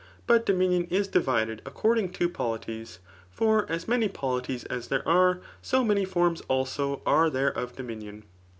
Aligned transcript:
Bat 0.25 0.47
dominion 0.47 0.85
is 0.85 1.07
divided 1.07 1.61
accord 1.63 1.99
ing 1.99 2.09
to 2.13 2.27
poUties. 2.27 2.97
For 3.29 3.71
as 3.71 3.87
many 3.87 4.09
polities 4.09 4.63
as 4.63 4.87
there 4.87 5.03
are^ 5.03 5.41
so 5.61 5.83
many 5.83 6.05
forms 6.05 6.41
also 6.47 7.03
are 7.05 7.29
there 7.29 7.55
of 7.55 7.75
donmiion. 7.75 8.23